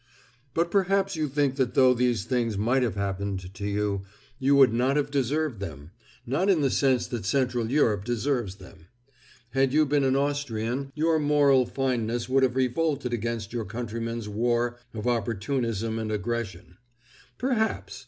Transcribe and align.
But 0.55 0.71
perhaps 0.71 1.15
you 1.15 1.27
think 1.29 1.57
that 1.57 1.75
though 1.75 1.93
these 1.93 2.25
things 2.25 2.57
might 2.57 2.81
have 2.81 2.95
happened 2.95 3.53
to 3.53 3.67
you, 3.67 4.01
you 4.39 4.55
would 4.55 4.73
not 4.73 4.97
have 4.97 5.11
deserved 5.11 5.59
them—not 5.59 6.49
in 6.49 6.61
the 6.61 6.71
sense 6.71 7.05
that 7.05 7.23
Central 7.23 7.69
Europe 7.69 8.03
deserves 8.03 8.55
them. 8.55 8.87
Had 9.51 9.73
you 9.73 9.85
been 9.85 10.03
an 10.03 10.15
Austrian 10.15 10.91
your 10.95 11.19
moral 11.19 11.67
fineness 11.67 12.27
would 12.27 12.41
have 12.41 12.55
revolted 12.55 13.13
against 13.13 13.53
your 13.53 13.63
countrymen's 13.63 14.27
war 14.27 14.79
of 14.91 15.05
opportunism 15.05 15.99
and 15.99 16.11
aggression. 16.11 16.77
Perhaps! 17.37 17.99